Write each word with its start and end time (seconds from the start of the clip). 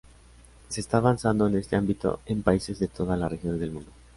Se 0.67 0.81
está 0.81 0.97
avanzando 0.97 1.45
en 1.45 1.55
este 1.57 1.75
ámbito 1.75 2.21
en 2.25 2.41
países 2.41 2.79
de 2.79 2.87
todas 2.87 3.19
las 3.19 3.29
regiones 3.31 3.59
del 3.59 3.69
mundo. 3.71 3.91